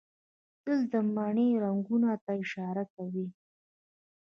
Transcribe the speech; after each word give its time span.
تله 0.61 0.81
د 0.91 0.93
مني 1.15 1.47
رنګونو 1.63 2.09
ته 2.23 2.31
اشاره 2.43 2.83
کوي. 2.93 3.27